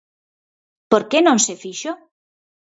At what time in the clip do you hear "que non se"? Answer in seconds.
1.09-1.53